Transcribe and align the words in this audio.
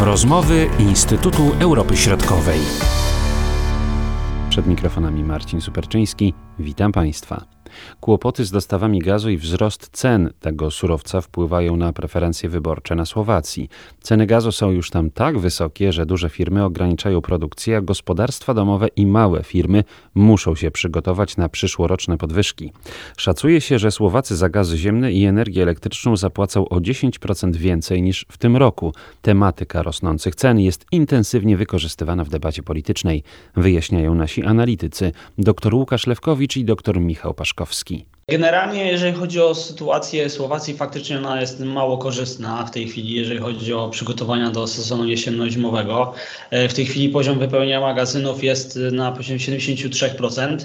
Rozmowy 0.00 0.70
Instytutu 0.78 1.42
Europy 1.60 1.96
Środkowej. 1.96 2.60
Przed 4.50 4.66
mikrofonami 4.66 5.24
Marcin 5.24 5.60
Superczyński. 5.60 6.34
Witam 6.58 6.92
Państwa. 6.92 7.57
Kłopoty 8.00 8.44
z 8.44 8.50
dostawami 8.50 8.98
gazu 8.98 9.30
i 9.30 9.36
wzrost 9.36 9.88
cen 9.92 10.30
tego 10.40 10.70
surowca 10.70 11.20
wpływają 11.20 11.76
na 11.76 11.92
preferencje 11.92 12.48
wyborcze 12.48 12.94
na 12.94 13.06
Słowacji. 13.06 13.68
Ceny 14.00 14.26
gazu 14.26 14.52
są 14.52 14.70
już 14.70 14.90
tam 14.90 15.10
tak 15.10 15.38
wysokie, 15.38 15.92
że 15.92 16.06
duże 16.06 16.30
firmy 16.30 16.64
ograniczają 16.64 17.20
produkcję, 17.20 17.76
a 17.76 17.80
gospodarstwa 17.80 18.54
domowe 18.54 18.88
i 18.96 19.06
małe 19.06 19.42
firmy 19.42 19.84
muszą 20.14 20.54
się 20.54 20.70
przygotować 20.70 21.36
na 21.36 21.48
przyszłoroczne 21.48 22.18
podwyżki. 22.18 22.72
Szacuje 23.16 23.60
się, 23.60 23.78
że 23.78 23.90
Słowacy 23.90 24.36
za 24.36 24.48
gaz 24.48 24.70
ziemny 24.70 25.12
i 25.12 25.24
energię 25.24 25.62
elektryczną 25.62 26.16
zapłacą 26.16 26.68
o 26.68 26.76
10% 26.76 27.56
więcej 27.56 28.02
niż 28.02 28.26
w 28.28 28.38
tym 28.38 28.56
roku. 28.56 28.92
Tematyka 29.22 29.82
rosnących 29.82 30.34
cen 30.34 30.60
jest 30.60 30.86
intensywnie 30.92 31.56
wykorzystywana 31.56 32.24
w 32.24 32.28
debacie 32.28 32.62
politycznej, 32.62 33.22
wyjaśniają 33.56 34.14
nasi 34.14 34.44
analitycy 34.44 35.12
dr 35.38 35.74
Łukasz 35.74 36.06
Lewkowicz 36.06 36.56
i 36.56 36.64
dr 36.64 37.00
Michał 37.00 37.34
Paszkowski. 37.34 37.67
Dąbrowski. 37.68 38.06
Generalnie, 38.30 38.86
jeżeli 38.86 39.12
chodzi 39.12 39.40
o 39.40 39.54
sytuację 39.54 40.30
Słowacji, 40.30 40.76
faktycznie 40.76 41.18
ona 41.18 41.40
jest 41.40 41.60
mało 41.60 41.98
korzystna 41.98 42.64
w 42.64 42.70
tej 42.70 42.88
chwili, 42.88 43.14
jeżeli 43.14 43.40
chodzi 43.40 43.72
o 43.72 43.88
przygotowania 43.88 44.50
do 44.50 44.66
sezonu 44.66 45.04
jesienno-zimowego. 45.04 46.12
E, 46.50 46.68
w 46.68 46.74
tej 46.74 46.86
chwili 46.86 47.08
poziom 47.08 47.38
wypełnienia 47.38 47.80
magazynów 47.80 48.44
jest 48.44 48.78
na 48.92 49.12
poziomie 49.12 49.40
73%, 49.40 50.56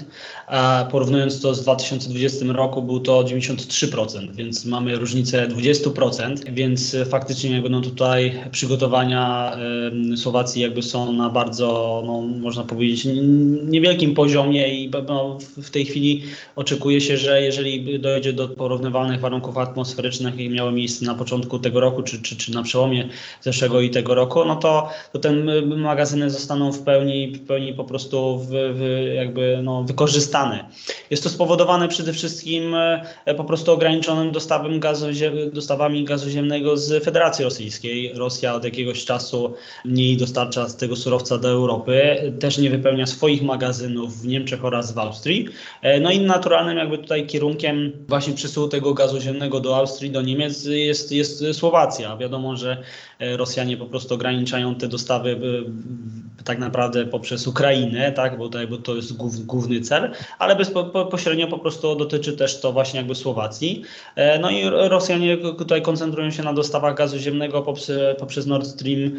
a 0.46 0.88
porównując 0.90 1.40
to 1.40 1.54
z 1.54 1.62
2020 1.62 2.44
roku 2.48 2.82
był 2.82 3.00
to 3.00 3.24
93%, 3.24 4.34
więc 4.34 4.64
mamy 4.64 4.96
różnicę 4.96 5.48
20%, 5.48 6.52
więc 6.52 6.96
faktycznie 7.10 7.50
jakby 7.50 7.70
no 7.70 7.80
tutaj 7.80 8.32
przygotowania 8.50 9.56
Słowacji 10.16 10.62
jakby 10.62 10.82
są 10.82 11.12
na 11.12 11.30
bardzo, 11.30 12.02
no, 12.06 12.20
można 12.20 12.64
powiedzieć, 12.64 13.08
niewielkim 13.64 14.14
poziomie 14.14 14.84
i 14.84 14.90
no, 15.08 15.38
w 15.56 15.70
tej 15.70 15.84
chwili 15.84 16.22
oczekuje 16.56 17.00
się, 17.00 17.16
że 17.16 17.53
jeżeli 17.54 18.00
dojdzie 18.00 18.32
do 18.32 18.48
porównywalnych 18.48 19.20
warunków 19.20 19.58
atmosferycznych 19.58 20.38
i 20.38 20.50
miały 20.50 20.72
miejsce 20.72 21.04
na 21.04 21.14
początku 21.14 21.58
tego 21.58 21.80
roku, 21.80 22.02
czy, 22.02 22.22
czy, 22.22 22.36
czy 22.36 22.52
na 22.54 22.62
przełomie 22.62 23.08
zeszłego 23.40 23.80
i 23.80 23.90
tego 23.90 24.14
roku, 24.14 24.44
no 24.44 24.56
to, 24.56 24.88
to 25.12 25.18
te 25.18 25.32
magazyny 25.76 26.30
zostaną 26.30 26.72
w 26.72 26.82
pełni, 26.82 27.32
w 27.32 27.46
pełni 27.46 27.74
po 27.74 27.84
prostu 27.84 28.38
w, 28.38 28.48
w 28.50 29.12
jakby 29.14 29.60
no, 29.62 29.84
wykorzystane. 29.84 30.64
Jest 31.10 31.22
to 31.22 31.28
spowodowane 31.28 31.88
przede 31.88 32.12
wszystkim 32.12 32.74
e, 32.74 33.34
po 33.36 33.44
prostu 33.44 33.72
ograniczonym 33.72 34.32
dostawem 34.32 34.80
gazu, 34.80 35.06
dostawami 35.52 36.04
gazu 36.04 36.30
ziemnego 36.30 36.76
z 36.76 37.04
Federacji 37.04 37.44
Rosyjskiej. 37.44 38.12
Rosja 38.14 38.54
od 38.54 38.64
jakiegoś 38.64 39.04
czasu 39.04 39.54
mniej 39.84 40.16
dostarcza 40.16 40.68
z 40.68 40.76
tego 40.76 40.96
surowca 40.96 41.38
do 41.38 41.48
Europy, 41.48 41.94
też 42.40 42.58
nie 42.58 42.70
wypełnia 42.70 43.06
swoich 43.06 43.42
magazynów 43.42 44.22
w 44.22 44.26
Niemczech 44.26 44.64
oraz 44.64 44.92
w 44.92 44.98
Austrii. 44.98 45.48
E, 45.82 46.00
no 46.00 46.10
i 46.10 46.20
naturalnym 46.20 46.78
jakby 46.78 46.98
tutaj 46.98 47.26
kierunkiem 47.26 47.43
właśnie 48.08 48.34
przesyłu 48.34 48.68
tego 48.68 48.94
gazu 48.94 49.20
ziemnego 49.20 49.60
do 49.60 49.76
Austrii, 49.76 50.10
do 50.10 50.22
Niemiec 50.22 50.64
jest, 50.64 51.12
jest 51.12 51.44
Słowacja. 51.52 52.16
Wiadomo, 52.16 52.56
że 52.56 52.82
e, 53.18 53.36
Rosjanie 53.36 53.76
po 53.76 53.86
prostu 53.86 54.14
ograniczają 54.14 54.74
te 54.74 54.88
dostawy 54.88 55.30
e, 55.30 56.44
tak 56.44 56.58
naprawdę 56.58 57.06
poprzez 57.06 57.46
Ukrainę, 57.46 58.12
tak, 58.12 58.38
bo, 58.38 58.48
to, 58.48 58.58
bo 58.70 58.76
to 58.76 58.96
jest 58.96 59.16
główny 59.46 59.80
cel, 59.80 60.10
ale 60.38 60.56
bezpośrednio 60.56 61.46
po 61.46 61.58
prostu 61.58 61.96
dotyczy 61.96 62.32
też 62.32 62.60
to 62.60 62.72
właśnie 62.72 62.98
jakby 62.98 63.14
Słowacji. 63.14 63.82
E, 64.16 64.38
no 64.38 64.50
i 64.50 64.64
Rosjanie 64.70 65.36
tutaj 65.36 65.82
koncentrują 65.82 66.30
się 66.30 66.42
na 66.42 66.52
dostawach 66.52 66.94
gazu 66.94 67.18
ziemnego 67.18 67.62
poprzez, 67.62 68.16
poprzez 68.18 68.46
Nord 68.46 68.66
Stream 68.66 69.10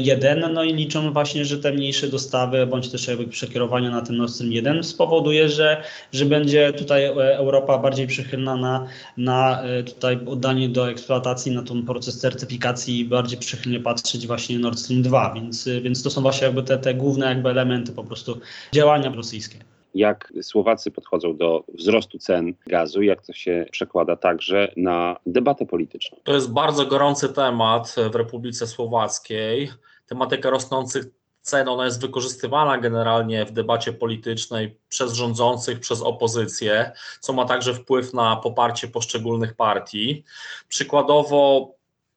1, 0.00 0.52
no 0.52 0.64
i 0.64 0.74
liczą 0.74 1.12
właśnie, 1.12 1.44
że 1.44 1.58
te 1.58 1.72
mniejsze 1.72 2.08
dostawy, 2.08 2.66
bądź 2.66 2.88
też 2.88 3.08
jakby 3.08 3.26
przekierowania 3.26 3.90
na 3.90 4.02
ten 4.02 4.16
Nord 4.16 4.32
Stream 4.32 4.52
1 4.52 4.84
spowoduje, 4.84 5.48
że, 5.48 5.82
że 6.12 6.24
będzie 6.24 6.72
tutaj 6.72 7.04
Europa 7.16 7.69
Europa 7.70 7.82
bardziej 7.82 8.06
przychylna 8.06 8.56
na, 8.56 8.86
na 9.16 9.62
e, 9.62 9.82
tutaj 9.82 10.20
oddanie 10.26 10.68
do 10.68 10.90
eksploatacji, 10.90 11.52
na 11.52 11.62
ten 11.62 11.86
proces 11.86 12.20
certyfikacji 12.20 13.00
i 13.00 13.04
bardziej 13.04 13.38
przychylnie 13.38 13.80
patrzeć 13.80 14.26
właśnie 14.26 14.58
Nord 14.58 14.78
Stream 14.78 15.02
2, 15.02 15.32
więc, 15.34 15.66
e, 15.66 15.80
więc 15.80 16.02
to 16.02 16.10
są 16.10 16.22
właśnie 16.22 16.46
jakby 16.46 16.62
te, 16.62 16.78
te 16.78 16.94
główne 16.94 17.26
jakby 17.26 17.50
elementy 17.50 17.92
po 17.92 18.04
prostu 18.04 18.40
działania 18.72 19.12
rosyjskie 19.12 19.58
jak 19.94 20.32
Słowacy 20.42 20.90
podchodzą 20.90 21.36
do 21.36 21.64
wzrostu 21.74 22.18
cen 22.18 22.54
gazu, 22.66 23.02
jak 23.02 23.26
to 23.26 23.32
się 23.32 23.66
przekłada 23.70 24.16
także 24.16 24.72
na 24.76 25.16
debatę 25.26 25.66
polityczną. 25.66 26.18
To 26.24 26.34
jest 26.34 26.52
bardzo 26.52 26.86
gorący 26.86 27.28
temat 27.28 27.94
w 28.12 28.14
Republice 28.14 28.66
Słowackiej. 28.66 29.70
Tematyka 30.06 30.50
rosnących 30.50 31.04
cen, 31.42 31.68
ona 31.68 31.84
jest 31.84 32.00
wykorzystywana 32.00 32.78
generalnie 32.78 33.44
w 33.44 33.52
debacie 33.52 33.92
politycznej 33.92 34.76
przez 34.88 35.12
rządzących, 35.12 35.80
przez 35.80 36.02
opozycję, 36.02 36.92
co 37.20 37.32
ma 37.32 37.44
także 37.44 37.74
wpływ 37.74 38.14
na 38.14 38.36
poparcie 38.36 38.88
poszczególnych 38.88 39.54
partii. 39.54 40.24
Przykładowo 40.68 41.74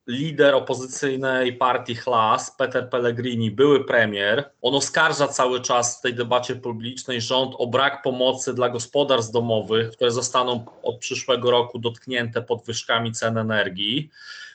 lider 0.07 0.56
opozycyjnej 0.56 1.53
partii 1.53 1.95
Hlas, 1.95 2.56
Peter 2.57 2.89
Pellegrini, 2.89 3.51
były 3.51 3.85
premier, 3.85 4.50
on 4.61 4.75
oskarża 4.75 5.28
cały 5.28 5.61
czas 5.61 6.00
w 6.00 6.01
tej 6.01 6.13
debacie 6.13 6.55
publicznej 6.55 7.22
rząd 7.22 7.55
o 7.57 7.67
brak 7.67 8.01
pomocy 8.01 8.53
dla 8.53 8.69
gospodarstw 8.69 9.31
domowych, 9.31 9.91
które 9.91 10.11
zostaną 10.11 10.66
od 10.84 10.97
przyszłego 10.97 11.51
roku 11.51 11.79
dotknięte 11.79 12.41
podwyżkami 12.41 13.11
cen 13.11 13.38
energii. 13.38 14.09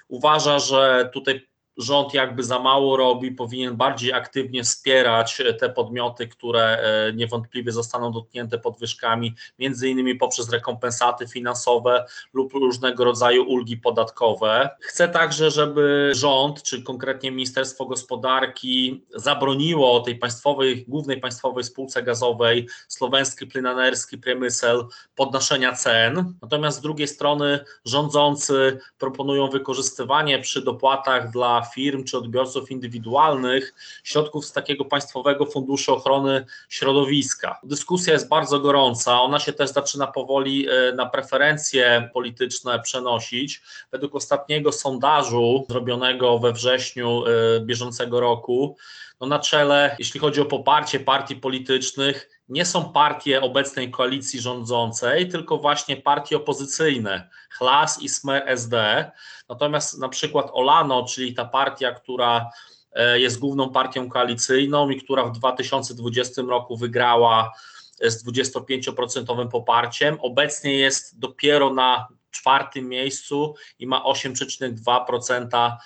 Uważa, 0.09 0.59
że 0.59 1.11
tutaj 1.13 1.48
rząd 1.79 2.15
jakby 2.15 2.45
za 2.45 2.59
mało 2.59 2.97
robi, 2.97 3.33
powinien 3.33 3.77
bardziej 3.77 4.13
aktywnie 4.13 4.65
wspierać 4.65 5.41
e, 5.41 5.55
te 5.55 5.71
podmioty, 5.71 6.29
które 6.29 6.63
e, 6.63 7.13
niewątpliwie 7.13 7.73
zostaną 7.73 8.13
dotknięte 8.13 8.59
podwyżkami, 8.59 9.35
między 9.59 9.89
innymi 9.89 10.15
poprzez 10.15 10.51
rekompensaty 10.51 11.27
finansowe 11.27 12.05
lub 12.33 12.53
różnego 12.53 13.05
rodzaju 13.05 13.45
ulgi 13.45 13.77
podatkowe. 13.77 14.71
Chcę 14.81 15.09
także, 15.09 15.51
żeby 15.51 16.11
rząd, 16.15 16.63
czy 16.63 16.83
konkretnie 16.83 17.31
Ministerstwo 17.31 17.87
Gospodarki 17.87 19.05
zabroniło 19.15 20.01
tej 20.01 20.17
państwowej, 20.17 20.85
głównej 20.89 21.21
państwowej 21.21 21.65
spółce 21.65 22.03
gazowej 22.03 22.69
Słowenski 22.89 23.47
Plynanerski 23.47 24.19
Przemysł 24.19 24.67
podnoszenia 25.15 25.73
cen. 25.73 26.35
Natomiast 26.43 26.79
z 26.79 26.81
drugiej 26.81 27.09
strony 27.09 27.65
rządzący 27.85 28.79
proponują 28.99 29.49
wykorzystywanie 29.49 30.39
przy 30.39 30.63
dopłatach 30.63 31.31
dla 31.31 31.68
firm 31.75 32.05
czy 32.05 32.19
odbiorców 32.19 32.71
indywidualnych 32.71 33.75
środków 34.05 34.47
z 34.47 34.53
takiego 34.53 34.85
państwowego 34.85 35.47
funduszu 35.47 35.95
ochrony 35.95 36.47
środowiska. 36.69 37.61
Dyskusja 37.63 38.13
jest 38.13 38.29
bardzo 38.29 38.61
gorąca, 38.61 39.21
ona 39.21 39.39
się 39.39 39.53
też 39.53 39.71
zaczyna 39.71 40.07
powoli 40.07 40.69
e, 40.69 40.93
na 40.93 41.07
preferencje 41.07 42.11
polityczne 42.15 42.81
przenosić. 42.81 43.63
Według 43.93 44.15
ostatniego 44.15 44.73
sondażu 44.73 45.67
zrobionego 45.69 46.39
we 46.39 46.53
wrześniu 46.53 47.25
e, 47.27 47.61
bieżącego 47.61 48.21
roku, 48.21 48.77
no 49.21 49.27
na 49.27 49.39
czele, 49.39 49.97
jeśli 49.99 50.21
chodzi 50.21 50.41
o 50.41 50.45
poparcie 50.45 51.01
partii 51.01 51.37
politycznych, 51.37 52.38
nie 52.49 52.65
są 52.65 52.93
partie 52.93 53.41
obecnej 53.41 53.91
koalicji 53.91 54.41
rządzącej, 54.41 55.29
tylko 55.29 55.59
właśnie 55.59 55.97
partie 55.97 56.37
opozycyjne, 56.37 57.29
Hlas 57.51 58.03
i 58.03 58.09
Smer 58.09 58.43
SD. 58.47 59.05
Natomiast 59.49 59.99
na 59.99 60.09
przykład 60.09 60.51
Olano, 60.53 61.05
czyli 61.05 61.35
ta 61.35 61.45
partia, 61.45 61.93
która 61.93 62.51
e, 62.93 63.21
jest 63.21 63.39
główną 63.39 63.71
partią 63.71 64.09
koalicyjną 64.09 64.91
i 64.91 65.01
która 65.03 65.25
w 65.25 65.33
2020 65.33 66.43
roku 66.43 66.77
wygrała 66.77 67.53
e, 68.01 68.11
z 68.11 68.27
25% 68.27 69.49
poparciem, 69.49 70.19
obecnie 70.21 70.75
jest 70.75 71.19
dopiero 71.19 71.75
na 71.75 72.09
czwartym 72.31 72.89
miejscu 72.89 73.55
i 73.79 73.87
ma 73.87 74.05
8,2% 74.05 75.49
e, 75.53 75.77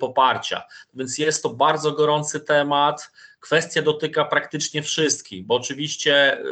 poparcia. 0.00 0.62
Więc 0.94 1.18
jest 1.18 1.42
to 1.42 1.50
bardzo 1.50 1.92
gorący 1.92 2.40
temat. 2.40 3.10
Kwestia 3.40 3.82
dotyka 3.82 4.24
praktycznie 4.24 4.82
wszystkich, 4.82 5.46
bo 5.46 5.54
oczywiście 5.54 6.42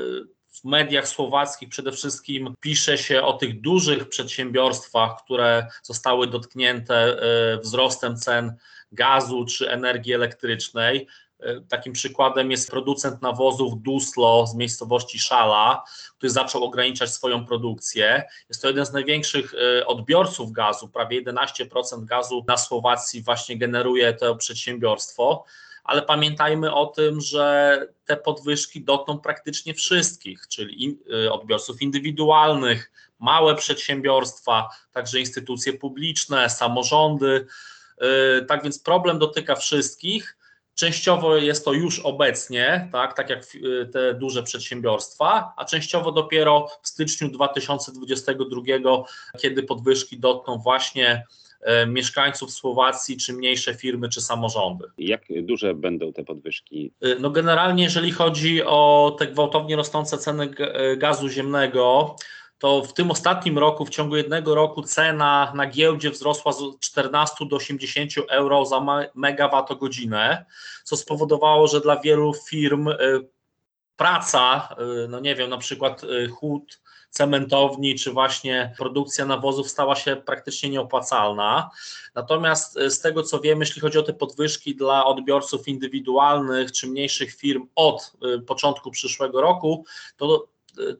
w 0.60 0.64
mediach 0.64 1.08
słowackich 1.08 1.68
przede 1.68 1.92
wszystkim 1.92 2.54
pisze 2.60 2.98
się 2.98 3.22
o 3.22 3.32
tych 3.32 3.60
dużych 3.60 4.08
przedsiębiorstwach, 4.08 5.24
które 5.24 5.66
zostały 5.82 6.26
dotknięte 6.26 6.94
e, 6.94 7.58
wzrostem 7.58 8.16
cen 8.16 8.56
gazu 8.92 9.44
czy 9.44 9.70
energii 9.70 10.14
elektrycznej. 10.14 11.06
E, 11.40 11.60
takim 11.60 11.92
przykładem 11.92 12.50
jest 12.50 12.70
producent 12.70 13.22
nawozów 13.22 13.82
Duslo 13.82 14.46
z 14.46 14.54
miejscowości 14.54 15.18
Szala, 15.18 15.84
który 16.18 16.30
zaczął 16.30 16.64
ograniczać 16.64 17.10
swoją 17.10 17.46
produkcję. 17.46 18.24
Jest 18.48 18.62
to 18.62 18.68
jeden 18.68 18.86
z 18.86 18.92
największych 18.92 19.54
e, 19.54 19.86
odbiorców 19.86 20.52
gazu, 20.52 20.88
prawie 20.88 21.22
11% 21.24 22.04
gazu 22.04 22.44
na 22.48 22.56
Słowacji 22.56 23.22
właśnie 23.22 23.58
generuje 23.58 24.14
to 24.14 24.36
przedsiębiorstwo 24.36 25.44
ale 25.86 26.02
pamiętajmy 26.02 26.74
o 26.74 26.86
tym, 26.86 27.20
że 27.20 27.80
te 28.04 28.16
podwyżki 28.16 28.84
dotkną 28.84 29.18
praktycznie 29.18 29.74
wszystkich, 29.74 30.48
czyli 30.48 30.98
y, 31.24 31.32
odbiorców 31.32 31.82
indywidualnych, 31.82 32.92
małe 33.18 33.54
przedsiębiorstwa, 33.54 34.68
także 34.92 35.20
instytucje 35.20 35.72
publiczne, 35.72 36.50
samorządy. 36.50 37.46
Tak 38.48 38.62
więc 38.62 38.78
problem 38.78 39.18
dotyka 39.18 39.54
wszystkich. 39.54 40.36
Częściowo 40.76 41.36
jest 41.36 41.64
to 41.64 41.72
już 41.72 41.98
obecnie, 41.98 42.88
tak, 42.92 43.16
tak 43.16 43.30
jak 43.30 43.46
te 43.92 44.14
duże 44.14 44.42
przedsiębiorstwa, 44.42 45.52
a 45.56 45.64
częściowo 45.64 46.12
dopiero 46.12 46.68
w 46.82 46.88
styczniu 46.88 47.28
2022, 47.28 48.62
kiedy 49.38 49.62
podwyżki 49.62 50.18
dotkną 50.18 50.58
właśnie 50.58 51.22
E, 51.66 51.86
mieszkańców 51.86 52.52
Słowacji, 52.52 53.16
czy 53.16 53.32
mniejsze 53.32 53.74
firmy, 53.74 54.08
czy 54.08 54.20
samorządy. 54.20 54.84
Jak 54.98 55.22
duże 55.42 55.74
będą 55.74 56.12
te 56.12 56.24
podwyżki? 56.24 56.92
E, 57.02 57.18
no 57.20 57.30
generalnie, 57.30 57.84
jeżeli 57.84 58.12
chodzi 58.12 58.62
o 58.62 59.16
te 59.18 59.26
gwałtownie 59.26 59.76
rosnące 59.76 60.18
ceny 60.18 60.50
gazu 60.96 61.28
ziemnego, 61.28 62.16
to 62.58 62.82
w 62.82 62.92
tym 62.92 63.10
ostatnim 63.10 63.58
roku, 63.58 63.84
w 63.84 63.90
ciągu 63.90 64.16
jednego 64.16 64.54
roku 64.54 64.82
cena 64.82 65.52
na 65.54 65.66
giełdzie 65.66 66.10
wzrosła 66.10 66.52
z 66.52 66.62
14 66.80 67.46
do 67.46 67.56
80 67.56 68.12
euro 68.28 68.66
za 68.66 69.06
megawattogodzinę, 69.14 70.46
co 70.84 70.96
spowodowało, 70.96 71.66
że 71.66 71.80
dla 71.80 72.00
wielu 72.00 72.34
firm 72.48 72.88
praca, 73.96 74.68
no 75.08 75.20
nie 75.20 75.34
wiem, 75.34 75.50
na 75.50 75.58
przykład 75.58 76.02
chód 76.34 76.80
cementowni, 77.10 77.94
czy 77.94 78.12
właśnie 78.12 78.74
produkcja 78.78 79.26
nawozów 79.26 79.68
stała 79.68 79.96
się 79.96 80.16
praktycznie 80.16 80.70
nieopłacalna. 80.70 81.70
Natomiast 82.14 82.78
z 82.88 83.00
tego 83.00 83.22
co 83.22 83.40
wiemy, 83.40 83.62
jeśli 83.62 83.80
chodzi 83.80 83.98
o 83.98 84.02
te 84.02 84.12
podwyżki 84.12 84.76
dla 84.76 85.04
odbiorców 85.04 85.68
indywidualnych 85.68 86.72
czy 86.72 86.86
mniejszych 86.86 87.34
firm 87.34 87.66
od 87.74 88.12
początku 88.46 88.90
przyszłego 88.90 89.40
roku, 89.40 89.84
to 90.16 90.48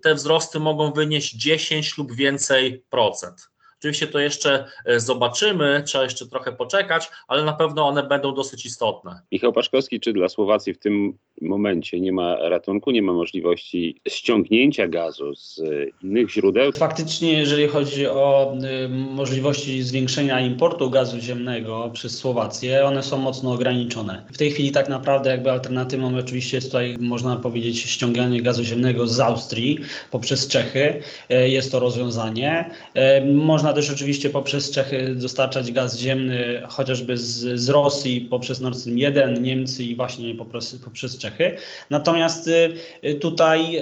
te 0.02 0.14
wzrosty 0.14 0.60
mogą 0.60 0.92
wynieść 0.92 1.32
10 1.32 1.98
lub 1.98 2.12
więcej 2.12 2.84
procent. 2.90 3.50
Oczywiście 3.78 4.06
to 4.06 4.18
jeszcze 4.18 4.64
zobaczymy, 4.96 5.82
trzeba 5.86 6.04
jeszcze 6.04 6.26
trochę 6.26 6.52
poczekać, 6.52 7.10
ale 7.28 7.44
na 7.44 7.52
pewno 7.52 7.88
one 7.88 8.02
będą 8.02 8.34
dosyć 8.34 8.66
istotne. 8.66 9.20
Michał 9.32 9.52
Paszkowski, 9.52 10.00
czy 10.00 10.12
dla 10.12 10.28
Słowacji 10.28 10.74
w 10.74 10.78
tym 10.78 11.18
momencie 11.42 12.00
nie 12.00 12.12
ma 12.12 12.48
ratunku, 12.48 12.90
nie 12.90 13.02
ma 13.02 13.12
możliwości 13.12 14.00
ściągnięcia 14.08 14.88
gazu 14.88 15.34
z 15.34 15.62
innych 16.02 16.30
źródeł. 16.30 16.72
Faktycznie, 16.72 17.32
jeżeli 17.32 17.68
chodzi 17.68 18.06
o 18.06 18.54
y, 18.84 18.88
możliwości 18.88 19.82
zwiększenia 19.82 20.40
importu 20.40 20.90
gazu 20.90 21.20
ziemnego 21.20 21.90
przez 21.92 22.18
Słowację, 22.18 22.84
one 22.84 23.02
są 23.02 23.18
mocno 23.18 23.52
ograniczone. 23.52 24.22
W 24.32 24.38
tej 24.38 24.50
chwili 24.50 24.72
tak 24.72 24.88
naprawdę 24.88 25.30
jakby 25.30 25.50
alternatywą 25.50 26.18
oczywiście 26.18 26.56
jest 26.56 26.66
tutaj, 26.66 26.96
można 27.00 27.36
powiedzieć, 27.36 27.78
ściąganie 27.78 28.42
gazu 28.42 28.64
ziemnego 28.64 29.06
z 29.06 29.20
Austrii 29.20 29.78
poprzez 30.10 30.48
Czechy. 30.48 31.02
Y, 31.30 31.48
jest 31.48 31.72
to 31.72 31.80
rozwiązanie. 31.80 32.70
Y, 32.96 33.24
można 33.66 33.82
też 33.82 33.90
oczywiście 33.90 34.30
poprzez 34.30 34.70
Czechy 34.70 35.14
dostarczać 35.14 35.72
gaz 35.72 35.98
ziemny 35.98 36.62
chociażby 36.68 37.16
z, 37.16 37.60
z 37.60 37.68
Rosji 37.68 38.20
poprzez 38.20 38.60
Nord 38.60 38.76
Stream 38.78 38.98
1, 38.98 39.42
Niemcy 39.42 39.84
i 39.84 39.96
właśnie 39.96 40.34
poprzez, 40.34 40.76
poprzez 40.84 41.18
Czechy. 41.18 41.56
Natomiast 41.90 42.48
y, 42.48 42.72
y, 43.04 43.14
tutaj 43.14 43.78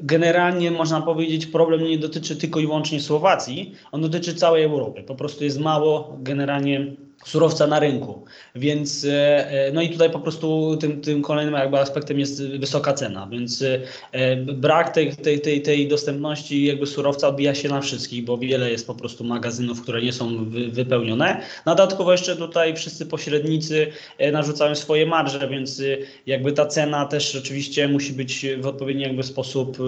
generalnie 0.00 0.70
można 0.70 1.00
powiedzieć, 1.00 1.46
problem 1.46 1.84
nie 1.84 1.98
dotyczy 1.98 2.36
tylko 2.36 2.60
i 2.60 2.66
wyłącznie 2.66 3.00
Słowacji, 3.00 3.74
on 3.92 4.00
dotyczy 4.00 4.34
całej 4.34 4.64
Europy. 4.64 5.02
Po 5.02 5.14
prostu 5.14 5.44
jest 5.44 5.60
mało 5.60 6.16
generalnie 6.20 6.96
surowca 7.24 7.66
na 7.66 7.80
rynku. 7.80 8.24
Więc 8.54 9.04
e, 9.04 9.50
e, 9.50 9.72
no 9.72 9.82
i 9.82 9.90
tutaj 9.90 10.10
po 10.10 10.20
prostu 10.20 10.76
tym, 10.80 11.00
tym 11.00 11.22
kolejnym 11.22 11.54
jakby 11.54 11.78
aspektem 11.78 12.18
jest 12.18 12.46
wysoka 12.46 12.92
cena, 12.92 13.28
więc 13.32 13.64
e, 14.12 14.36
brak 14.36 14.94
tej, 14.94 15.16
tej, 15.16 15.40
tej, 15.40 15.62
tej 15.62 15.88
dostępności 15.88 16.64
jakby 16.64 16.86
surowca 16.86 17.28
odbija 17.28 17.54
się 17.54 17.68
na 17.68 17.80
wszystkich, 17.80 18.24
bo 18.24 18.38
wiele 18.38 18.70
jest 18.70 18.86
po 18.86 18.94
prostu 18.94 19.24
magazynów, 19.24 19.82
które 19.82 20.02
nie 20.02 20.12
są 20.12 20.50
wypełnione. 20.70 21.40
Dodatkowo 21.66 22.12
jeszcze 22.12 22.36
tutaj 22.36 22.76
wszyscy 22.76 23.06
pośrednicy 23.06 23.86
narzucają 24.32 24.74
swoje 24.74 25.06
marże, 25.06 25.48
więc 25.48 25.82
jakby 26.26 26.52
ta 26.52 26.66
cena 26.66 27.06
też 27.06 27.36
oczywiście 27.36 27.88
musi 27.88 28.12
być 28.12 28.46
w 28.60 28.66
odpowiedni 28.66 29.02
jakby 29.02 29.22
sposób 29.22 29.78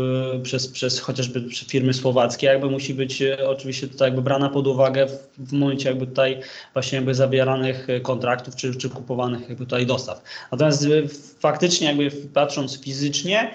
przez, 0.43 0.69
przez 0.69 1.01
chociażby 1.01 1.45
firmy 1.69 1.95
słowackie, 1.95 2.47
jakby 2.47 2.71
musi 2.71 2.95
być 2.95 3.23
oczywiście 3.47 3.89
tutaj 3.89 4.09
jakby 4.09 4.23
brana 4.23 4.49
pod 4.49 4.67
uwagę 4.67 5.07
w, 5.07 5.29
w 5.39 5.53
momencie 5.53 5.89
jakby 5.89 6.07
tutaj 6.07 6.41
właśnie 6.73 6.97
jakby 6.97 7.15
zawieranych 7.21 7.87
kontraktów 8.03 8.57
czy, 8.57 8.75
czy 8.75 8.91
kupowanych 8.91 9.49
jakby 9.49 9.67
tutaj 9.67 9.87
dostaw. 9.87 10.23
Natomiast 10.53 10.85
y, 10.85 11.09
faktycznie 11.39 11.87
jakby 11.87 12.11
patrząc 12.35 12.81
fizycznie, 12.81 13.51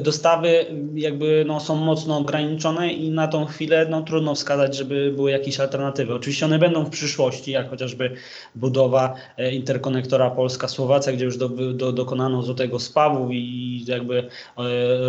dostawy 0.00 0.66
jakby 0.94 1.44
no, 1.46 1.60
są 1.60 1.76
mocno 1.76 2.18
ograniczone 2.18 2.92
i 2.92 3.10
na 3.10 3.28
tą 3.28 3.44
chwilę 3.44 3.86
no, 3.90 4.02
trudno 4.02 4.34
wskazać, 4.34 4.76
żeby 4.76 5.12
były 5.16 5.30
jakieś 5.30 5.60
alternatywy. 5.60 6.14
Oczywiście 6.14 6.46
one 6.46 6.58
będą 6.58 6.84
w 6.84 6.90
przyszłości, 6.90 7.50
jak 7.50 7.70
chociażby 7.70 8.10
budowa 8.54 9.14
e, 9.36 9.52
interkonektora 9.52 10.30
Polska-Słowacja, 10.30 11.12
gdzie 11.12 11.24
już 11.24 11.36
do, 11.36 11.48
do, 11.48 11.92
dokonano 11.92 12.42
złotego 12.42 12.78
spawu 12.78 13.28
i 13.32 13.84
jakby 13.88 14.18
e, 14.18 14.24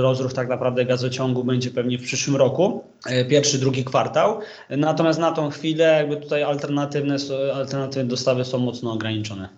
rozruch 0.01 0.33
tak 0.33 0.49
naprawdę 0.49 0.85
gazociągu 0.85 1.43
będzie 1.43 1.71
pewnie 1.71 1.97
w 1.97 2.03
przyszłym 2.03 2.35
roku, 2.35 2.83
e, 3.05 3.25
pierwszy, 3.25 3.57
drugi 3.57 3.83
kwartał. 3.83 4.39
Natomiast 4.69 5.19
na 5.19 5.31
tą 5.31 5.49
chwilę 5.49 5.85
jakby 5.85 6.17
tutaj 6.17 6.43
alternatywne, 6.43 7.15
alternatywne 7.53 7.76
dostawy 8.03 8.45
są 8.45 8.59
mocno 8.59 8.93
ograniczone. 8.93 9.49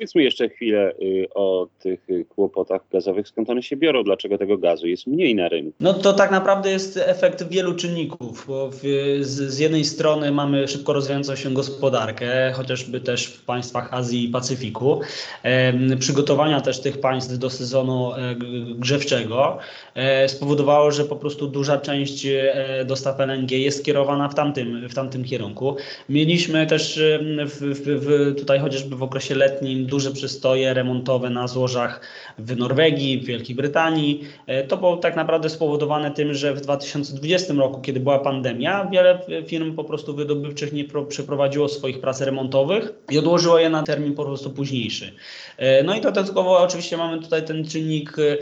Powiedzmy 0.00 0.22
jeszcze 0.22 0.48
chwilę 0.48 0.92
y, 1.02 1.26
o 1.34 1.68
tych 1.78 2.10
y, 2.10 2.24
kłopotach 2.24 2.80
gazowych, 2.92 3.28
skąd 3.28 3.50
one 3.50 3.62
się 3.62 3.76
biorą, 3.76 4.04
dlaczego 4.04 4.38
tego 4.38 4.58
gazu 4.58 4.86
jest 4.86 5.06
mniej 5.06 5.34
na 5.34 5.48
rynku. 5.48 5.72
No 5.80 5.94
to 5.94 6.12
tak 6.12 6.30
naprawdę 6.30 6.70
jest 6.70 6.96
efekt 6.96 7.48
wielu 7.48 7.74
czynników, 7.74 8.44
bo 8.48 8.70
w, 8.70 8.82
z, 9.20 9.52
z, 9.52 9.58
jednej 9.58 9.84
strony 9.84 10.32
mamy 10.32 10.68
szybko 10.68 10.92
rozwijającą 10.92 11.36
się 11.36 11.50
gospodarkę, 11.50 12.52
chociażby 12.52 13.00
też 13.00 13.26
w 13.26 13.44
państwach 13.44 13.94
Azji 13.94 14.24
i 14.24 14.28
Pacyfiku, 14.28 15.00
e, 15.42 15.96
przygotowania 15.96 16.60
też 16.60 16.80
tych 16.80 17.00
państw 17.00 17.38
do 17.38 17.50
sezonu 17.50 18.14
e, 18.14 18.34
grzewczego 18.74 19.58
e, 19.94 20.28
spowodowało, 20.28 20.90
że 20.90 21.04
po 21.04 21.16
prostu 21.16 21.46
duża 21.46 21.78
część 21.78 22.26
e, 22.26 22.84
dostaw 22.86 23.20
LNG 23.20 23.50
jest 23.50 23.84
kierowana 23.84 24.28
w 24.28 24.34
tamtym, 24.34 24.88
w 24.88 24.94
tamtym 24.94 25.24
kierunku. 25.24 25.76
Mieliśmy 26.08 26.66
też 26.66 27.00
w, 27.46 27.60
w, 27.84 28.34
tutaj 28.38 28.58
chociażby 28.58 28.96
w 28.96 29.02
okresie 29.02 29.34
letnim 29.34 29.89
duże 29.90 30.10
przystoje 30.10 30.74
remontowe 30.74 31.30
na 31.30 31.48
złożach 31.48 32.00
w 32.38 32.56
Norwegii, 32.56 33.20
w 33.20 33.24
Wielkiej 33.24 33.56
Brytanii. 33.56 34.24
E, 34.46 34.64
to 34.64 34.76
było 34.76 34.96
tak 34.96 35.16
naprawdę 35.16 35.50
spowodowane 35.50 36.10
tym, 36.10 36.34
że 36.34 36.54
w 36.54 36.60
2020 36.60 37.54
roku, 37.54 37.80
kiedy 37.80 38.00
była 38.00 38.18
pandemia, 38.18 38.88
wiele 38.92 39.20
firm 39.46 39.76
po 39.76 39.84
prostu 39.84 40.14
wydobywczych 40.14 40.72
nie 40.72 40.84
przeprowadziło 41.08 41.68
swoich 41.68 42.00
prac 42.00 42.20
remontowych 42.20 42.92
i 43.10 43.18
odłożyło 43.18 43.58
je 43.58 43.70
na 43.70 43.82
termin 43.82 44.14
po 44.14 44.24
prostu 44.24 44.50
późniejszy. 44.50 45.12
E, 45.56 45.82
no 45.82 45.94
i 45.94 46.00
dodatkowo 46.00 46.58
oczywiście 46.58 46.96
mamy 46.96 47.22
tutaj 47.22 47.44
ten 47.44 47.64
czynnik 47.64 48.16
e, 48.18 48.36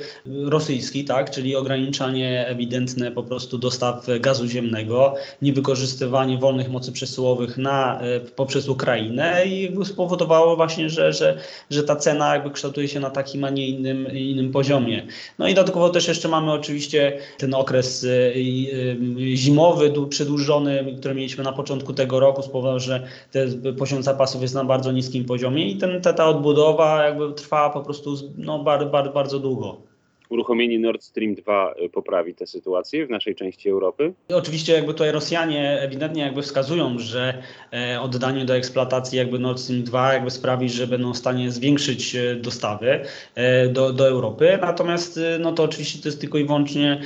rosyjski, 0.50 1.05
tak, 1.05 1.31
czyli 1.31 1.57
ograniczanie 1.57 2.47
ewidentne 2.47 3.11
po 3.11 3.23
prostu 3.23 3.59
dostaw 3.59 4.07
gazu 4.21 4.47
ziemnego, 4.47 5.14
niewykorzystywanie 5.43 6.38
wolnych 6.38 6.71
mocy 6.71 6.93
przesyłowych 6.93 7.57
na, 7.57 8.00
poprzez 8.37 8.69
Ukrainę 8.69 9.47
i 9.47 9.85
spowodowało 9.85 10.57
właśnie, 10.57 10.90
że, 10.90 11.12
że 11.12 11.38
że, 11.71 11.83
ta 11.83 11.97
cena 11.97 12.35
jakby 12.35 12.50
kształtuje 12.50 12.88
się 12.88 13.00
na 13.00 13.11
takim, 13.11 13.45
a 13.45 13.50
nie 13.50 13.68
innym, 13.68 14.09
innym 14.12 14.52
poziomie. 14.52 15.07
No 15.38 15.49
i 15.49 15.54
dodatkowo 15.54 15.90
też 15.90 16.09
jeszcze 16.09 16.28
mamy 16.28 16.52
oczywiście 16.52 17.18
ten 17.38 17.54
okres 17.54 18.04
y, 18.04 18.09
y, 18.09 19.37
zimowy, 19.37 19.92
przedłużony, 20.09 20.97
który 20.99 21.14
mieliśmy 21.14 21.45
na 21.45 21.52
początku 21.52 21.92
tego 21.92 22.21
roku, 22.21 22.42
spowodował, 22.42 22.80
że 22.80 23.07
ten 23.30 23.76
poziom 23.78 24.02
zapasów 24.02 24.42
jest 24.42 24.54
na 24.54 24.64
bardzo 24.64 24.92
niskim 24.92 25.25
poziomie 25.25 25.68
i 25.68 25.76
ten, 25.76 26.00
ta, 26.00 26.12
ta 26.12 26.28
odbudowa 26.28 27.04
jakby 27.04 27.33
trwa 27.33 27.71
po 27.71 27.80
prostu 27.80 28.16
no, 28.37 28.59
bardzo, 28.59 28.87
bardzo, 28.87 29.12
bardzo 29.12 29.38
długo 29.38 29.88
uruchomienie 30.29 30.79
Nord 30.79 31.03
Stream 31.03 31.35
2 31.35 31.75
y, 31.85 31.89
poprawi 31.89 32.35
tę 32.35 32.47
sytuację 32.47 33.07
w 33.07 33.11
naszej 33.11 33.35
części 33.35 33.71
Europy? 33.71 34.13
Oczywiście 34.35 34.73
jakby 34.73 34.93
tutaj 34.93 35.13
Rosjanie 35.13 35.81
ewidentnie 35.81 36.23
jakby 36.23 36.43
wskazują, 36.43 36.99
że 36.99 37.43
e, 37.73 38.01
oddanie 38.01 38.45
do 38.45 38.57
eksploatacji 38.57 39.19
jakby 39.19 39.39
Nord 39.39 39.61
Stream 39.61 39.83
2 39.83 40.13
jakby 40.13 40.31
sprawi, 40.31 40.69
że 40.69 40.87
będą 40.87 41.13
w 41.13 41.17
stanie 41.17 41.51
zwiększyć 41.51 42.17
e, 42.17 42.37
dostawy 42.37 43.01
e, 43.35 43.69
do, 43.69 43.93
do 43.93 44.09
Europy. 44.09 44.59
Natomiast 44.61 45.21
no 45.41 45.53
to 45.53 45.63
oczywiście 45.63 46.03
to 46.03 46.09
jest 46.09 46.21
tylko 46.21 46.39
i 46.39 46.45
wyłącznie 46.45 47.01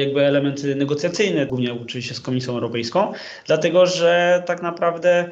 jakby 0.00 0.20
element 0.20 0.64
negocjacyjny, 0.64 1.46
głównie 1.46 1.72
oczywiście 1.82 2.14
z 2.14 2.20
Komisją 2.20 2.52
Europejską, 2.54 3.12
dlatego 3.46 3.86
że 3.86 4.42
tak 4.46 4.62
naprawdę 4.62 5.30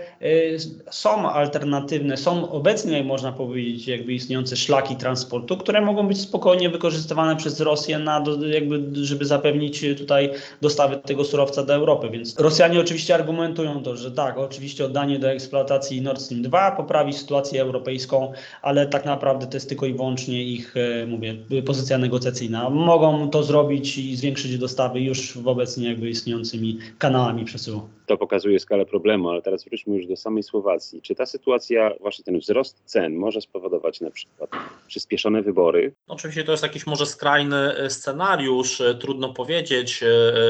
są 0.90 1.30
alternatywne, 1.30 2.16
są 2.16 2.50
obecnie 2.50 3.04
można 3.04 3.32
powiedzieć 3.32 3.88
jakby 3.88 4.12
istniejące 4.12 4.56
szlaki 4.56 4.96
transportu, 4.96 5.56
które 5.56 5.80
mogą 5.80 6.08
być 6.08 6.20
spokojnie 6.20 6.70
wykorzystywane 6.70 7.29
przez 7.36 7.60
Rosję 7.60 7.98
na, 7.98 8.24
jakby, 8.52 9.04
żeby 9.04 9.24
zapewnić 9.24 9.84
tutaj 9.98 10.30
dostawy 10.60 10.96
tego 10.96 11.24
surowca 11.24 11.62
do 11.62 11.74
Europy. 11.74 12.10
Więc 12.10 12.38
Rosjanie 12.38 12.80
oczywiście 12.80 13.14
argumentują 13.14 13.82
to, 13.82 13.96
że 13.96 14.10
tak, 14.10 14.38
oczywiście 14.38 14.84
oddanie 14.84 15.18
do 15.18 15.30
eksploatacji 15.30 16.02
Nord 16.02 16.20
Stream 16.20 16.42
2 16.42 16.70
poprawi 16.70 17.12
sytuację 17.12 17.62
europejską, 17.62 18.32
ale 18.62 18.86
tak 18.86 19.04
naprawdę 19.04 19.46
to 19.46 19.56
jest 19.56 19.68
tylko 19.68 19.86
i 19.86 19.94
wyłącznie 19.94 20.44
ich, 20.44 20.74
e, 20.76 21.06
mówię, 21.06 21.34
pozycja 21.66 21.98
negocjacyjna. 21.98 22.70
Mogą 22.70 23.30
to 23.30 23.42
zrobić 23.42 23.98
i 23.98 24.16
zwiększyć 24.16 24.58
dostawy 24.58 25.00
już 25.00 25.38
w 25.38 25.48
obecnie 25.48 25.88
jakby 25.88 26.10
istniejącymi 26.10 26.78
kanałami 26.98 27.44
przesyłu. 27.44 27.88
To 28.06 28.16
pokazuje 28.16 28.60
skalę 28.60 28.86
problemu, 28.86 29.28
ale 29.28 29.42
teraz 29.42 29.64
wróćmy 29.64 29.96
już 29.96 30.06
do 30.06 30.16
samej 30.16 30.42
Słowacji. 30.42 31.02
Czy 31.02 31.14
ta 31.14 31.26
sytuacja, 31.26 31.90
właśnie 32.00 32.24
ten 32.24 32.38
wzrost 32.38 32.82
cen 32.84 33.14
może 33.14 33.40
spowodować 33.40 34.00
na 34.00 34.10
przykład 34.10 34.50
przyspieszone 34.86 35.42
wybory? 35.42 35.92
Oczywiście 36.08 36.44
to 36.44 36.52
jest 36.52 36.62
jakiś 36.62 36.86
może 36.86 37.06
skrajny 37.20 37.76
e, 37.76 37.90
scenariusz, 37.90 38.80
e, 38.80 38.94
trudno 38.94 39.32
powiedzieć 39.32 40.04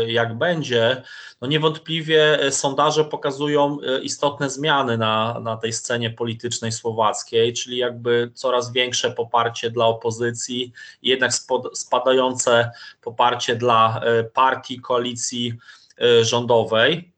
jak 0.07 0.39
będzie. 0.39 1.03
No 1.41 1.49
niewątpliwie 1.49 2.39
sondaże 2.51 3.05
pokazują 3.05 3.79
istotne 4.03 4.51
zmiany 4.51 4.99
na, 4.99 5.41
na 5.41 5.57
tej 5.57 5.73
scenie 5.73 6.11
politycznej 6.11 6.73
słowackiej, 6.73 7.53
czyli 7.53 7.77
jakby 7.77 8.31
coraz 8.35 8.73
większe 8.73 9.11
poparcie 9.11 9.71
dla 9.71 9.87
opozycji 9.87 10.73
jednak 11.03 11.33
spadające 11.75 12.71
poparcie 13.01 13.57
dla 13.57 14.01
partii, 14.35 14.81
koalicji 14.81 15.55
rządowej 16.23 17.13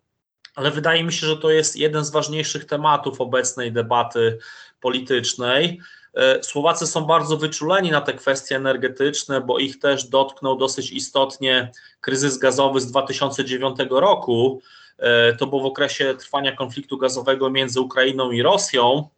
ale 0.54 0.70
wydaje 0.70 1.04
mi 1.04 1.12
się, 1.12 1.26
że 1.26 1.36
to 1.36 1.50
jest 1.50 1.76
jeden 1.76 2.04
z 2.04 2.10
ważniejszych 2.10 2.64
tematów 2.64 3.20
obecnej 3.20 3.72
debaty 3.72 4.38
politycznej. 4.80 5.80
E, 6.14 6.42
Słowacy 6.42 6.86
są 6.86 7.04
bardzo 7.04 7.36
wyczuleni 7.36 7.90
na 7.90 8.00
te 8.00 8.12
kwestie 8.12 8.56
energetyczne, 8.56 9.40
bo 9.40 9.58
ich 9.58 9.78
też 9.78 10.04
dotknął 10.04 10.56
dosyć 10.56 10.90
istotnie 10.90 11.72
kryzys 12.00 12.38
gazowy 12.38 12.80
z 12.80 12.86
2009 12.86 13.78
roku. 13.90 14.60
E, 14.98 15.36
to 15.36 15.46
było 15.46 15.62
w 15.62 15.66
okresie 15.66 16.14
trwania 16.14 16.56
konfliktu 16.56 16.98
gazowego 16.98 17.50
między 17.50 17.80
Ukrainą 17.80 18.30
i 18.30 18.42
Rosją. 18.42 19.08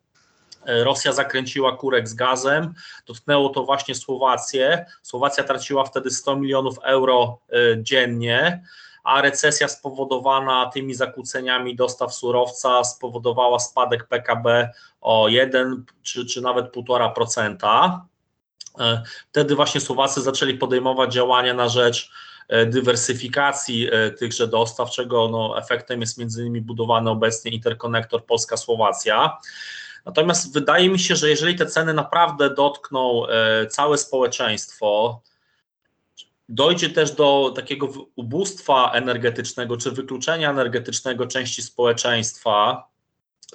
E, 0.66 0.84
Rosja 0.84 1.12
zakręciła 1.12 1.76
kurek 1.76 2.08
z 2.08 2.14
gazem, 2.14 2.74
dotknęło 3.06 3.48
to 3.48 3.64
właśnie 3.64 3.94
Słowację. 3.94 4.86
Słowacja 5.02 5.44
traciła 5.44 5.84
wtedy 5.84 6.10
100 6.10 6.36
milionów 6.36 6.78
euro 6.82 7.38
dziennie 7.78 8.62
a 9.04 9.20
recesja 9.20 9.68
spowodowana 9.68 10.70
tymi 10.74 10.94
zakłóceniami 10.94 11.76
dostaw 11.76 12.14
surowca 12.14 12.84
spowodowała 12.84 13.58
spadek 13.58 14.04
PKB 14.04 14.70
o 15.00 15.28
1 15.28 15.84
czy, 16.02 16.26
czy 16.26 16.40
nawet 16.40 16.72
1,5%. 16.72 18.00
E, 18.78 19.02
wtedy 19.30 19.54
właśnie 19.54 19.80
Słowacy 19.80 20.22
zaczęli 20.22 20.54
podejmować 20.58 21.12
działania 21.12 21.54
na 21.54 21.68
rzecz 21.68 22.10
e, 22.48 22.66
dywersyfikacji 22.66 23.88
e, 23.92 24.10
tychże 24.10 24.48
dostaw, 24.48 24.90
czego 24.90 25.28
no, 25.28 25.58
efektem 25.58 26.00
jest 26.00 26.18
między 26.18 26.40
innymi 26.40 26.60
budowany 26.60 27.10
obecnie 27.10 27.50
interkonektor 27.50 28.26
Polska-Słowacja. 28.26 29.38
Natomiast 30.04 30.54
wydaje 30.54 30.90
mi 30.90 30.98
się, 30.98 31.16
że 31.16 31.30
jeżeli 31.30 31.54
te 31.56 31.66
ceny 31.66 31.94
naprawdę 31.94 32.50
dotkną 32.50 33.22
całe 33.70 33.98
społeczeństwo, 33.98 35.20
dojdzie 36.48 36.90
też 36.90 37.12
do 37.12 37.52
takiego 37.56 37.88
ubóstwa 38.16 38.92
energetycznego 38.92 39.76
czy 39.76 39.90
wykluczenia 39.90 40.50
energetycznego 40.50 41.26
części 41.26 41.62
społeczeństwa 41.62 42.88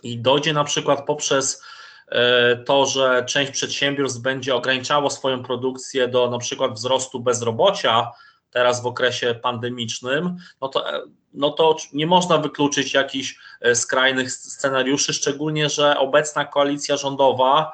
i 0.03 0.17
dojdzie 0.17 0.53
na 0.53 0.63
przykład 0.63 1.05
poprzez 1.05 1.63
e, 2.07 2.55
to, 2.55 2.85
że 2.85 3.25
część 3.25 3.51
przedsiębiorstw 3.51 4.19
będzie 4.19 4.55
ograniczało 4.55 5.09
swoją 5.09 5.43
produkcję 5.43 6.07
do 6.07 6.29
na 6.29 6.37
przykład 6.37 6.73
wzrostu 6.73 7.19
bezrobocia, 7.19 8.11
teraz 8.51 8.81
w 8.81 8.85
okresie 8.85 9.35
pandemicznym, 9.35 10.37
no 10.61 10.67
to, 10.67 10.93
e, 10.95 11.01
no 11.33 11.49
to 11.49 11.75
nie 11.93 12.07
można 12.07 12.37
wykluczyć 12.37 12.93
jakichś 12.93 13.39
e, 13.61 13.75
skrajnych 13.75 14.31
scenariuszy, 14.31 15.13
szczególnie, 15.13 15.69
że 15.69 15.97
obecna 15.97 16.45
koalicja 16.45 16.97
rządowa 16.97 17.71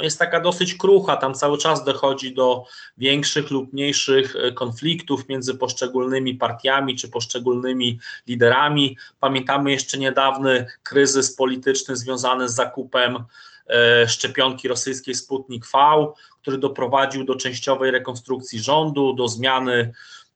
jest 0.00 0.18
taka 0.18 0.40
dosyć 0.40 0.74
krucha. 0.74 1.16
Tam 1.16 1.34
cały 1.34 1.58
czas 1.58 1.84
dochodzi 1.84 2.34
do 2.34 2.64
większych 2.98 3.50
lub 3.50 3.72
mniejszych 3.72 4.36
e, 4.36 4.52
konfliktów 4.52 5.28
między 5.28 5.54
poszczególnymi 5.54 6.34
partiami 6.34 6.96
czy 6.96 7.08
poszczególnymi 7.08 7.98
liderami. 8.26 8.96
Pamiętamy 9.20 9.70
jeszcze 9.70 9.98
niedawny 9.98 10.66
kryzys 10.82 11.36
polityczny 11.36 11.96
związany 11.96 12.48
z 12.48 12.54
zakupem 12.54 13.24
e, 13.66 14.08
szczepionki 14.08 14.68
rosyjskiej 14.68 15.14
Sputnik 15.14 15.66
V, 15.72 15.78
który 16.42 16.58
doprowadził 16.58 17.24
do 17.24 17.34
częściowej 17.34 17.90
rekonstrukcji 17.90 18.60
rządu, 18.60 19.12
do 19.12 19.28
zmiany 19.28 19.92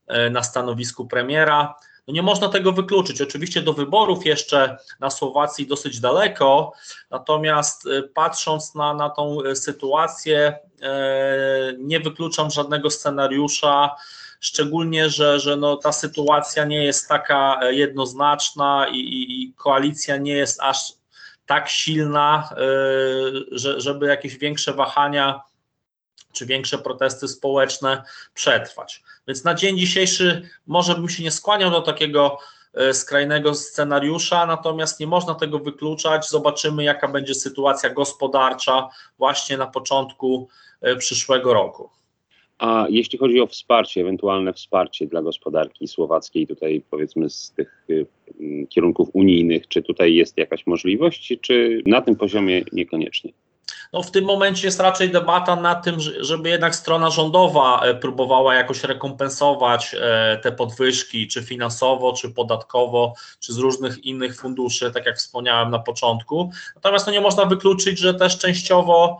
e, 0.07 0.31
na 0.31 0.43
stanowisku 0.43 1.07
premiera. 1.07 1.75
No 2.11 2.15
nie 2.15 2.23
można 2.23 2.49
tego 2.49 2.73
wykluczyć. 2.73 3.21
Oczywiście 3.21 3.63
do 3.63 3.73
wyborów 3.73 4.27
jeszcze 4.27 4.77
na 5.01 5.11
Słowacji 5.11 5.67
dosyć 5.67 6.01
daleko, 6.01 6.73
natomiast 7.11 7.87
y, 7.87 8.03
patrząc 8.15 8.75
na, 8.75 8.95
na 8.95 9.11
tą 9.11 9.43
y, 9.43 9.57
sytuację, 9.57 10.59
y, 10.59 11.77
nie 11.79 12.01
wykluczam 12.01 12.51
żadnego 12.51 12.91
scenariusza 12.91 13.91
szczególnie, 14.41 15.11
że, 15.11 15.41
że 15.41 15.57
no, 15.57 15.77
ta 15.77 15.93
sytuacja 15.93 16.65
nie 16.65 16.85
jest 16.85 17.09
taka 17.09 17.71
jednoznaczna 17.71 18.87
i, 18.93 18.99
i, 18.99 19.55
koalicja 19.57 20.17
nie 20.17 20.33
jest 20.33 20.63
aż 20.63 20.93
tak 21.47 21.69
silna, 21.69 22.55
że, 23.51 23.81
żeby 23.81 24.07
jakieś 24.07 24.39
większe 24.39 24.73
wahania 24.73 25.41
czy 26.33 26.47
większe 26.47 26.79
protesty 26.79 27.29
społeczne 27.29 28.03
przetrwać. 28.35 29.03
Więc 29.29 29.45
na 29.45 29.55
dzień 29.55 29.79
dzisiejszy 29.79 30.49
może 30.67 30.95
bym 30.95 31.09
się 31.09 31.23
nie 31.23 31.31
skłaniał 31.31 31.71
do 31.71 31.81
takiego 31.81 32.39
e, 32.75 32.95
skrajnego 32.95 33.55
scenariusza, 33.55 34.47
natomiast 34.47 35.01
nie 35.01 35.07
można 35.07 35.35
tego 35.35 35.59
wykluczać. 35.59 36.29
Zobaczymy, 36.29 36.85
jaka 36.85 37.09
będzie 37.09 37.35
sytuacja 37.35 37.91
gospodarcza 37.91 38.89
właśnie 39.19 39.57
na 39.57 39.67
początku 39.67 40.49
e, 40.81 40.97
przyszłego 40.97 41.55
roku. 41.55 41.91
A 42.59 42.87
jeśli 42.89 43.19
chodzi 43.19 43.41
o 43.41 43.47
wsparcie, 43.47 44.01
ewentualne 44.01 44.53
wsparcie 44.53 45.07
dla 45.07 45.23
gospodarki 45.23 45.89
słowackiej, 45.89 46.47
tutaj 46.47 46.83
powiedzmy 46.91 47.31
z 47.31 47.51
tych 47.51 47.87
e, 47.91 48.67
kierunków 48.67 49.09
unijnych, 49.13 49.69
czy 49.69 49.83
tutaj 49.83 50.15
jest 50.15 50.39
jakaś 50.39 50.67
możliwość, 50.67 51.39
czy 51.41 51.83
na 51.87 52.01
tym 52.01 52.17
poziomie 52.17 52.63
niekoniecznie? 52.73 53.33
No 53.93 54.03
w 54.03 54.11
tym 54.11 54.25
momencie 54.25 54.67
jest 54.67 54.81
raczej 54.81 55.11
debata 55.11 55.57
nad 55.57 55.85
tym, 55.85 55.97
żeby 56.21 56.49
jednak 56.49 56.75
strona 56.75 57.11
rządowa 57.11 57.81
e, 57.81 57.95
próbowała 57.95 58.55
jakoś 58.55 58.85
rekompensować 58.85 59.97
e, 60.01 60.39
te 60.43 60.53
podwyżki, 60.53 61.29
czy 61.29 61.43
finansowo, 61.43 62.13
czy 62.13 62.31
podatkowo, 62.31 63.15
czy 63.41 63.53
z 63.53 63.59
różnych 63.59 64.05
innych 64.05 64.37
funduszy, 64.37 64.91
tak 64.91 65.07
jak 65.07 65.17
wspomniałem 65.17 65.71
na 65.71 65.79
początku. 65.79 66.51
Natomiast 66.75 67.07
no 67.07 67.13
nie 67.13 67.21
można 67.21 67.45
wykluczyć, 67.45 67.99
że 67.99 68.15
też 68.15 68.39
częściowo 68.39 69.19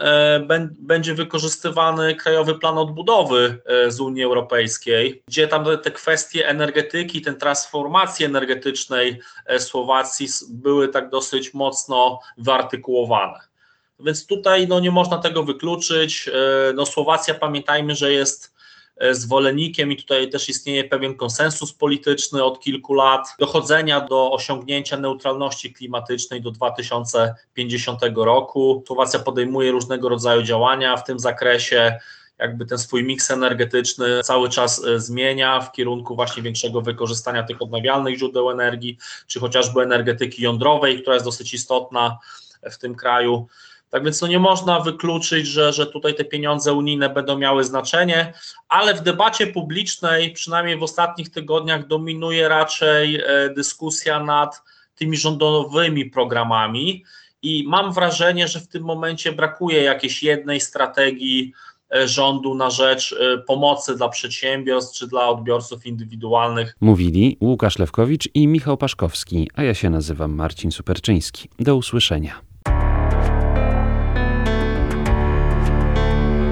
e, 0.00 0.40
będzie 0.78 1.14
wykorzystywany 1.14 2.14
Krajowy 2.14 2.58
Plan 2.58 2.78
Odbudowy 2.78 3.62
z 3.88 4.00
Unii 4.00 4.24
Europejskiej, 4.24 5.22
gdzie 5.26 5.48
tam 5.48 5.64
te 5.82 5.90
kwestie 5.90 6.48
energetyki, 6.48 7.22
ten 7.22 7.36
transformacji 7.36 8.26
energetycznej 8.26 9.20
Słowacji 9.58 10.28
były 10.48 10.88
tak 10.88 11.10
dosyć 11.10 11.54
mocno 11.54 12.20
wyartykułowane. 12.38 13.55
Więc 14.00 14.26
tutaj 14.26 14.68
no, 14.68 14.80
nie 14.80 14.90
można 14.90 15.18
tego 15.18 15.42
wykluczyć. 15.42 16.28
E, 16.28 16.72
no, 16.72 16.86
Słowacja, 16.86 17.34
pamiętajmy, 17.34 17.94
że 17.94 18.12
jest 18.12 18.54
e, 18.96 19.14
zwolennikiem 19.14 19.92
i 19.92 19.96
tutaj 19.96 20.30
też 20.30 20.48
istnieje 20.48 20.84
pewien 20.84 21.14
konsensus 21.14 21.72
polityczny 21.72 22.44
od 22.44 22.60
kilku 22.60 22.94
lat 22.94 23.28
dochodzenia 23.38 24.00
do 24.00 24.32
osiągnięcia 24.32 24.96
neutralności 24.96 25.72
klimatycznej 25.72 26.42
do 26.42 26.50
2050 26.50 28.00
roku. 28.16 28.84
Słowacja 28.86 29.20
podejmuje 29.20 29.70
różnego 29.70 30.08
rodzaju 30.08 30.42
działania 30.42 30.96
w 30.96 31.04
tym 31.04 31.18
zakresie. 31.18 31.98
Jakby 32.38 32.66
ten 32.66 32.78
swój 32.78 33.04
miks 33.04 33.30
energetyczny 33.30 34.22
cały 34.22 34.48
czas 34.48 34.84
e, 34.84 35.00
zmienia 35.00 35.60
w 35.60 35.72
kierunku 35.72 36.16
właśnie 36.16 36.42
większego 36.42 36.80
wykorzystania 36.80 37.42
tych 37.42 37.62
odnawialnych 37.62 38.18
źródeł 38.18 38.50
energii, 38.50 38.98
czy 39.26 39.40
chociażby 39.40 39.80
energetyki 39.80 40.42
jądrowej, 40.42 41.02
która 41.02 41.14
jest 41.14 41.26
dosyć 41.26 41.54
istotna 41.54 42.18
w 42.62 42.78
tym 42.78 42.94
kraju. 42.94 43.46
Tak 43.90 44.04
więc 44.04 44.22
no 44.22 44.28
nie 44.28 44.38
można 44.38 44.80
wykluczyć, 44.80 45.46
że, 45.46 45.72
że 45.72 45.86
tutaj 45.86 46.14
te 46.14 46.24
pieniądze 46.24 46.72
unijne 46.72 47.10
będą 47.10 47.38
miały 47.38 47.64
znaczenie, 47.64 48.32
ale 48.68 48.94
w 48.94 49.00
debacie 49.00 49.46
publicznej, 49.46 50.32
przynajmniej 50.32 50.78
w 50.78 50.82
ostatnich 50.82 51.30
tygodniach, 51.30 51.86
dominuje 51.86 52.48
raczej 52.48 53.16
e, 53.16 53.50
dyskusja 53.56 54.24
nad 54.24 54.62
tymi 54.94 55.16
rządowymi 55.16 56.04
programami. 56.04 57.04
I 57.42 57.64
mam 57.66 57.92
wrażenie, 57.92 58.48
że 58.48 58.60
w 58.60 58.68
tym 58.68 58.82
momencie 58.84 59.32
brakuje 59.32 59.82
jakiejś 59.82 60.22
jednej 60.22 60.60
strategii 60.60 61.52
e, 61.94 62.08
rządu 62.08 62.54
na 62.54 62.70
rzecz 62.70 63.12
e, 63.12 63.38
pomocy 63.38 63.96
dla 63.96 64.08
przedsiębiorstw 64.08 64.98
czy 64.98 65.06
dla 65.06 65.28
odbiorców 65.28 65.86
indywidualnych. 65.86 66.76
Mówili 66.80 67.36
Łukasz 67.40 67.78
Lewkowicz 67.78 68.28
i 68.34 68.48
Michał 68.48 68.76
Paszkowski, 68.76 69.50
a 69.54 69.62
ja 69.62 69.74
się 69.74 69.90
nazywam 69.90 70.34
Marcin 70.34 70.72
Superczyński. 70.72 71.48
Do 71.58 71.76
usłyszenia. 71.76 72.55